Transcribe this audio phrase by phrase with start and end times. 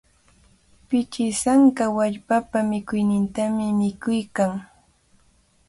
[0.87, 4.51] Pichisanka wallpapa mikuynintami mikuykan.